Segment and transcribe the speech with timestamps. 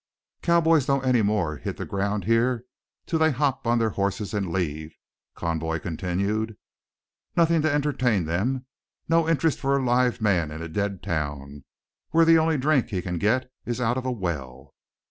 [0.41, 2.65] "Cowboys don't any more than hit the ground here
[3.05, 4.95] till they hop on their horses and leave,"
[5.35, 6.57] Conboy continued.
[7.37, 8.65] "Nothing to entertain them,
[9.07, 11.65] no interest for a live man in a dead town,
[12.09, 14.73] where the only drink he can get is out of the well.